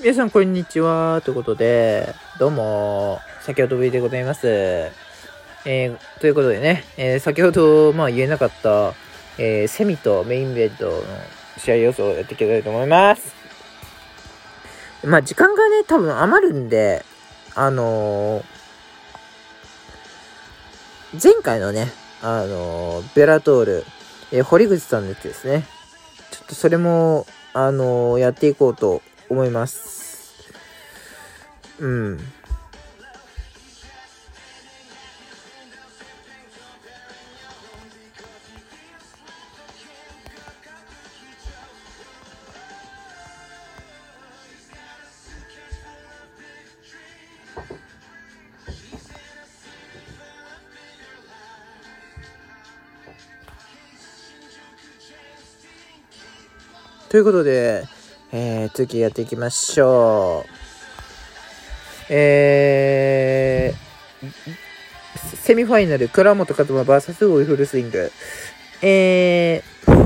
[0.00, 1.22] 皆さん、こんにちは。
[1.24, 4.46] ということで、どうも、先ほどぶりでございます。
[4.46, 8.94] えー、ということでね、えー、先ほど、まあ、言えなかった、
[9.38, 11.02] えー、セミとメインベッドの
[11.56, 13.34] 試合予想をやっていきたいと思います。
[15.02, 17.04] まあ、時間がね、多分余るんで、
[17.56, 18.44] あの
[21.20, 21.88] 前回のね、
[22.22, 23.84] あのベラトール、
[24.30, 25.66] え堀口さんのやつですね。
[26.30, 30.18] ちょっとそれも、あのやっていこうと思います。
[31.80, 32.18] うん。
[57.08, 57.84] ということで、
[58.32, 60.50] えー、次やっていきましょう。
[62.10, 68.10] えー、セミファイナル、倉本和馬 VS オイフルスイング。
[68.82, 69.98] えー、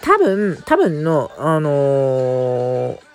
[0.00, 3.11] 多分、多分の、あのー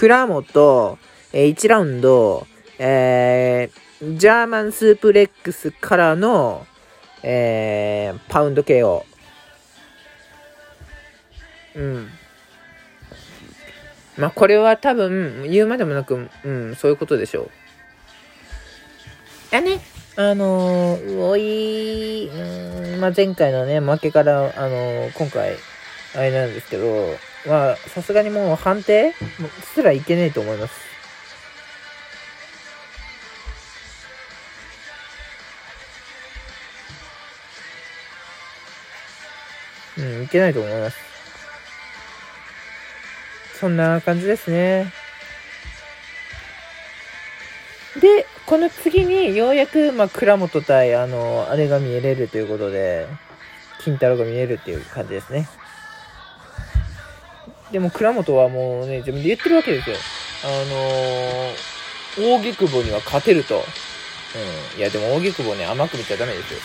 [0.00, 0.98] 倉本、
[1.34, 2.46] えー1ラウンド、
[2.78, 6.66] えージャーマンスープレックスからの、
[7.22, 9.04] えーパウンド KO。
[11.74, 12.08] うん。
[14.16, 17.50] まあ、これは多分、言うまでもなく、うん、そういうことでしょ
[19.52, 19.56] う。
[19.56, 19.80] あね、
[20.16, 25.56] あのー、おい、うん、まあ、前回のね、負けから、あのー今回、
[26.16, 29.14] あれなんですけど、まあ、さすがにもう判定
[29.74, 30.74] すらいけねえと思います。
[39.98, 40.96] うん、いけないと思います。
[43.58, 44.92] そんな感じですね。
[48.00, 53.06] で、この次にようやく、まあ、倉本対、あの、あれが見えれるということで、
[53.80, 55.48] 金太郎が見えるっていう感じですね。
[57.72, 59.96] でも倉本はもうね、自分で言ってるわけですよ。
[60.44, 63.56] あのー、大木久保には勝てると。
[63.56, 64.78] うん。
[64.78, 66.60] いや、でも大木久保ね、甘く見ちゃダメですよ。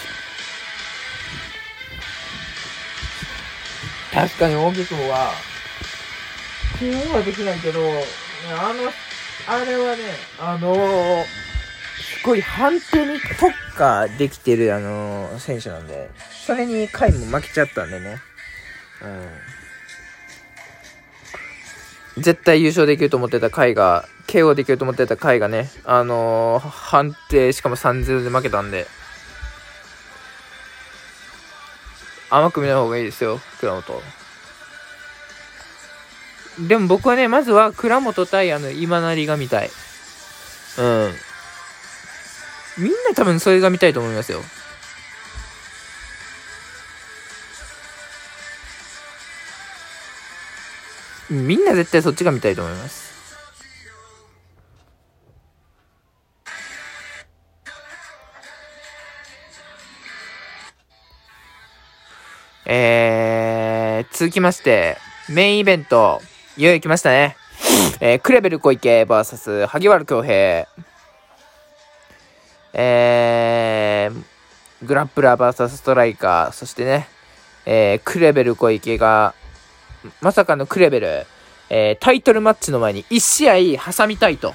[4.13, 5.31] 確かに大木久保は、
[6.79, 7.81] 気温はできないけど、
[8.59, 8.91] あの、
[9.47, 10.03] あれはね、
[10.39, 16.09] あのー、すごい判定に特化できてる、あのー選手なんで、
[16.45, 18.17] それに回も負けちゃったんでね。
[19.03, 19.64] うん。
[22.17, 28.87] 絶対優勝できると思ってた回が、KO できると思ってた回がね、あのー判定、しかも3-0で負けたんで、
[32.29, 34.01] 甘く見ない方がいいですよ、倉本。
[36.67, 39.69] でも僕はね、まずは倉本対あの今成が見たい。
[40.77, 41.13] うん。
[42.77, 44.41] みんな多分それが見たいと思いますよ。
[51.29, 53.15] みんな絶対そっちが見たいと思います。
[62.67, 64.97] えー、続きまして、
[65.29, 66.19] メインイベント、
[66.57, 67.35] いよいよ来ましたね。
[67.99, 70.67] えー、クレベル小池 VS 萩原恭平。
[72.73, 74.23] えー、
[74.85, 77.07] グラップラー VS ストライカー、そしてね、
[77.65, 79.33] えー、クレベル小池が、
[80.21, 81.25] まさかのクレベル、
[81.69, 84.53] えー、タイトルマッチの前に1試合挟みたいと。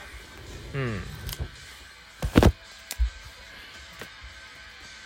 [0.74, 1.00] うん。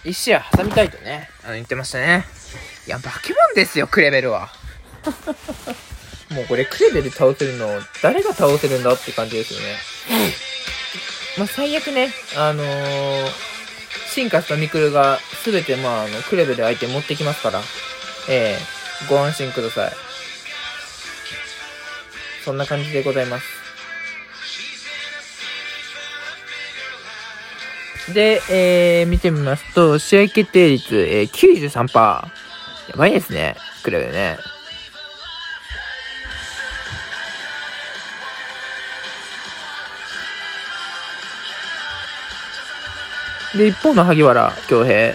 [0.05, 2.25] 1試合挟みたいとね、あの言ってましたね。
[2.87, 4.51] いや、化け物ですよ、クレベルは。
[6.31, 7.69] もうこれ、クレベル倒せるの、
[8.03, 9.77] 誰が倒せるんだって感じですよね。
[11.39, 13.29] まあ、最悪ね、あのー、
[14.09, 17.61] 進化したミクルが、すべて、まあ、あの、クレベル相手に持ってきますから、
[18.29, 19.93] ええご安心ください。
[22.45, 23.65] そんな感じでございます。
[28.13, 31.99] で、えー、見てみますと、試合決定率、えー、93%。
[31.99, 32.29] や
[32.97, 33.57] ばいですね。
[33.83, 34.37] クレベルね。
[43.57, 45.15] で、一方の萩原恭平。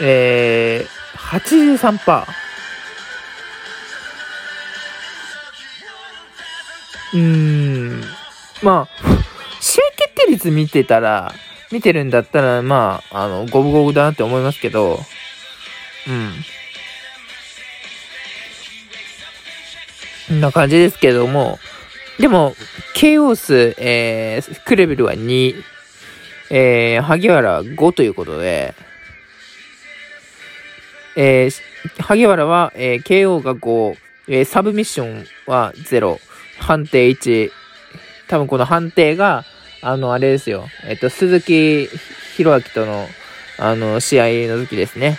[0.00, 0.86] えー、
[1.16, 2.45] 83%。
[7.12, 8.02] うーん。
[8.62, 9.06] まあ、
[9.60, 11.34] 試合決定率見てたら、
[11.72, 15.00] 見てるんだったら、まあ、あの、五分五分だなって思いますけど、
[16.08, 16.32] うん。
[20.28, 21.58] こんな感じですけども、
[22.18, 22.54] でも、
[22.94, 25.54] ケイオス、えー、クレベルは2、
[26.50, 28.74] えー、萩原は5ということで、
[31.16, 33.96] えー、萩原は、えー、KO が5、
[34.28, 36.18] えー、サブミッションは0、
[36.58, 37.50] 判定1、
[38.28, 39.44] 多分この判定が、
[39.82, 40.68] あの、あれですよ。
[40.84, 41.88] えっと、鈴木
[42.36, 43.08] 弘明との、
[43.58, 45.18] あの、試合の時ですね。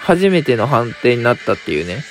[0.00, 2.02] 初めての判定になったっていうね。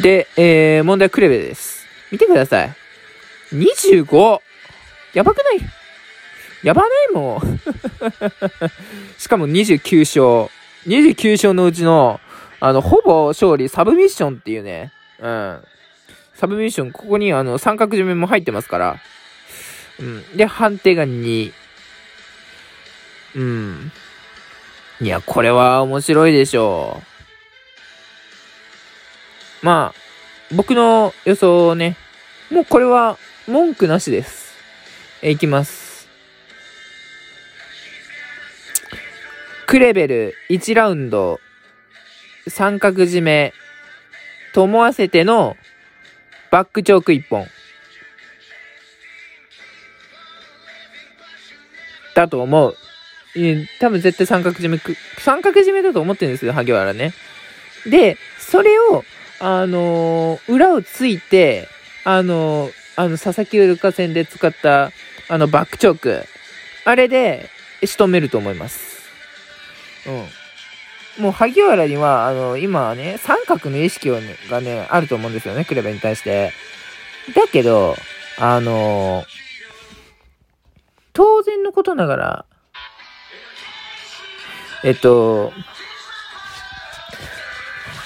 [0.00, 1.86] で、えー、問題クレベです。
[2.10, 2.74] 見てください。
[3.52, 4.40] 25!
[5.14, 5.79] やばくない？
[6.62, 7.60] やばないもん。
[9.18, 10.50] しかも29勝。
[10.86, 12.20] 29勝のうちの、
[12.60, 14.92] あの、ほぼ勝利、サブミッションっていうね。
[15.20, 15.60] うん。
[16.34, 18.96] サブミッション、ここにあの、三角締めも入ってますから。
[19.98, 20.36] うん。
[20.36, 21.52] で、判定が2。
[23.36, 23.92] うん。
[25.00, 27.02] いや、これは面白いでしょ
[29.62, 29.66] う。
[29.66, 31.96] まあ、僕の予想をね、
[32.50, 34.54] もうこれは文句なしです。
[35.22, 35.89] え、いきます。
[39.70, 41.38] クレベル1ラウンド
[42.48, 43.52] 三角締め
[44.52, 45.56] と思わせての
[46.50, 47.46] バックチョーク1本。
[52.16, 52.76] だと思う。
[53.78, 57.14] 多分絶対三角締めく、三角締めだと思ってるんですよ、萩原ね。
[57.86, 59.04] で、それを、
[59.38, 61.68] あのー、裏をついて、
[62.02, 64.90] あのー、あの、佐々木ウルカ戦で使った、
[65.28, 66.24] あの、バックチョーク。
[66.84, 67.48] あれで、
[67.84, 68.99] 仕留めると思います。
[70.06, 71.22] うん。
[71.22, 76.52] もう、萩原には、あの、今はね、三角の意識を、ね、がね、あると思うんですよね、クレベに対して。
[77.34, 77.96] だけど、
[78.38, 79.24] あの、
[81.12, 82.44] 当然のことながら、
[84.82, 85.52] えっと、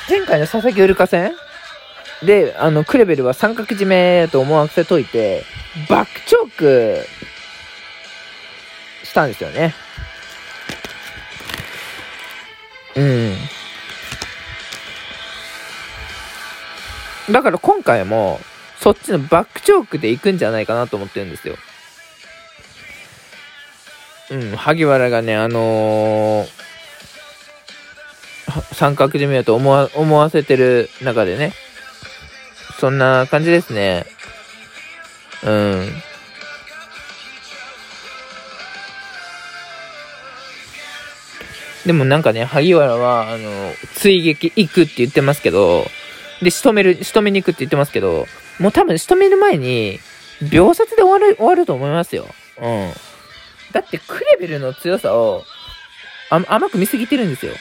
[0.09, 1.33] 前回の佐々木ウルカ戦？
[2.23, 5.45] で、あの、クレベルは三角締めと思わせといて、
[5.89, 7.07] バックチョーク
[9.05, 9.75] したんですよね。
[12.97, 13.37] うん。
[17.31, 18.41] だから今回も、
[18.81, 21.57] そっちのバックチョークで行くんじゃないかなと思ってるんですよ。
[24.31, 26.47] うん、萩原がね、あのー、
[28.75, 31.53] 三角締めだと思わ思わせてる中でね、
[32.79, 34.07] そんな感じですね。
[35.45, 35.89] うん。
[41.87, 45.87] でもなんかね、萩原は、あの、追撃行くって言ってますけど、
[46.43, 48.27] で、仕留める、仕留めに行くって言ってますけど、
[48.59, 50.01] もう多分仕留める前に、
[50.51, 52.27] 秒殺で終わる、終わると思いますよ。
[52.61, 52.93] うん。
[53.73, 55.45] だって、クレベルの強さを、
[56.31, 57.53] 甘く見すぎてるんですよ。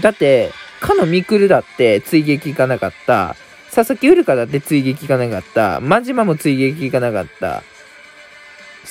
[0.00, 3.36] だって、かのみくるだって追撃行かなかった。
[3.74, 5.80] 佐々木うるかだって追撃行かなかった。
[5.80, 7.62] 真島も追撃行かなかった。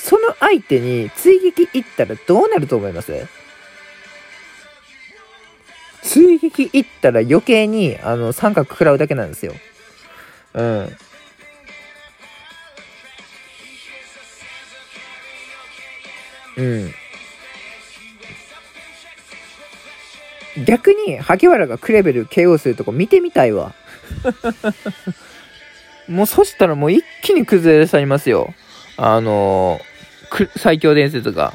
[0.03, 3.27] その相手に追撃行ったらどうなると思います？
[6.03, 9.53] 追撃行ったら余計に、あの、三角食らうだけなんですよ。
[10.53, 10.97] うん。
[16.57, 16.93] うん。
[20.65, 23.73] 逆に、萩原がクレベル KO するとこ見てみたいわ。
[26.07, 28.53] もうそしたらもう一気に崩れ去りますよ。
[28.97, 31.53] あのー、最強伝説が。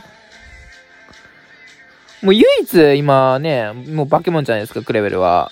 [2.22, 5.50] もう唯一今ね、もう化け物じゃないですか、クレベルは。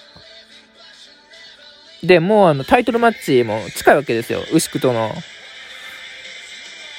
[2.03, 5.13] で、もうあのタイトルマッチも近いわけですよ、牛久との。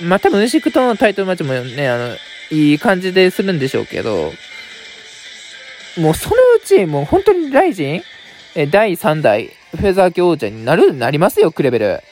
[0.02, 2.16] まあ多分牛久とのタイトルマッチもね、あの、
[2.52, 4.34] いい感じでするんでしょうけど、
[5.98, 8.04] もうそのうち、もう本当にライジン、
[8.56, 12.04] え第3代フェザー級王者になる、なりますよ、クレベル。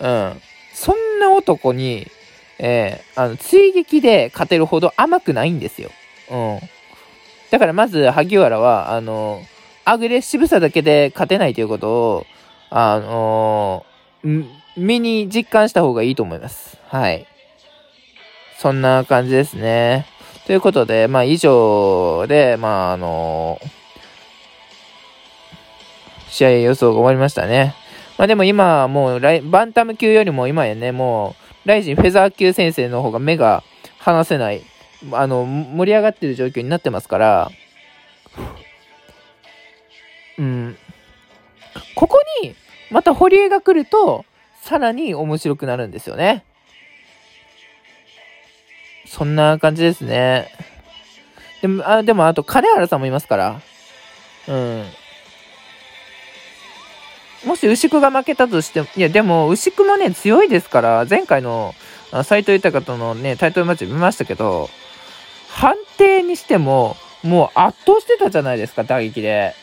[0.00, 0.42] うん。
[0.74, 2.06] そんな男に、
[2.58, 5.90] えー、あの、追撃で勝てるほど甘くないんですよ。
[6.30, 6.60] うん。
[7.50, 9.42] だからまず、萩原は、あの、
[9.84, 12.26] アグレッシブさだけで勝てないということを、
[12.70, 14.46] あのー、
[14.76, 16.78] 身に実感した方がいいと思います。
[16.88, 17.26] はい。
[18.58, 20.06] そんな感じですね。
[20.46, 23.60] ということで、まあ以上で、まああの
[26.28, 27.74] 試合予想が終わりましたね。
[28.18, 33.62] まあでも今もうバンタム級よりも今やね、もう、ライジンフェザー級先生の方が目が
[33.98, 34.62] 離せない、
[35.12, 37.50] あの、盛り上がってる状況になってますから、
[40.38, 40.76] うん。
[41.94, 42.54] ここに、
[42.90, 44.24] また堀江が来ると、
[44.62, 46.44] さらに面白くなるんですよね。
[49.06, 50.48] そんな感じですね。
[51.62, 53.60] でも、あ、でも、あと、金原さんもいますから。
[54.48, 54.84] うん。
[57.44, 61.74] もし牛久が負けたとしても、いや、でも、牛久もね、強いですから、前回の
[62.24, 64.68] 斎藤豊とのね、タイトルマッチ見ましたけど、
[65.48, 69.54] 判定にしても、もう圧倒してたじゃないですか、打撃で。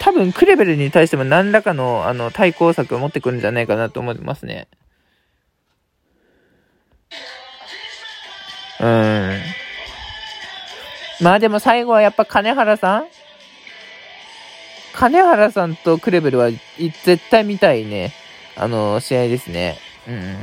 [0.00, 4.68] 多分、クレベルに対しても何らかの、あの、対抗策を持ってくるんじゃないかなと思いますね。
[8.80, 9.53] うん。
[11.20, 13.06] まあでも最後はやっぱ金原さん？
[14.94, 18.12] 金原さんとクレベルは絶対見たいね。
[18.56, 19.76] あの、試合ですね。
[20.06, 20.36] うん。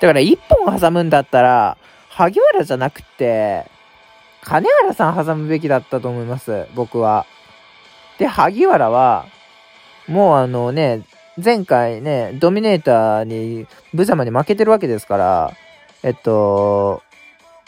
[0.00, 1.76] だから一本挟むんだったら、
[2.08, 3.66] 萩原じゃなくて、
[4.42, 6.66] 金原さん挟むべきだったと思います。
[6.74, 7.26] 僕は。
[8.18, 9.26] で、萩原は、
[10.06, 11.02] もうあのね、
[11.42, 15.52] 前回ね、ドミネーターに、ブザマに負けてるわけですから、
[16.02, 17.02] えっと、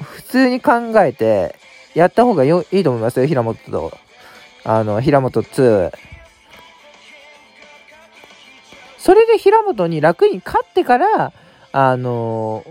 [0.00, 1.56] 普通に考えて、
[1.96, 3.96] やった方がよいいと思いますよ、平本と。
[4.64, 5.92] あの、平本2。
[8.98, 11.32] それで平本に楽に勝ってから、
[11.72, 12.64] あの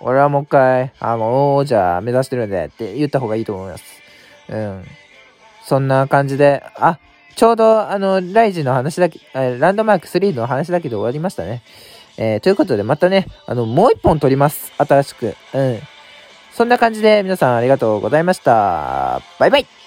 [0.00, 3.84] 俺はもう一回、あの、王者目指してるんでって言った方がいいと思います。
[4.48, 4.84] うん。
[5.64, 6.98] そんな感じで、あ、
[7.36, 11.62] ちょうど、あの、ライジの話だけ、ランドマーク3の話だけで終わりましたね。
[12.18, 14.72] えー、ということで、またね、あの、もう一本撮ります。
[14.76, 15.36] 新しく。
[15.54, 15.78] うん。
[16.52, 19.22] そんな感じで皆さんありがとうございました。
[19.38, 19.81] バイバイ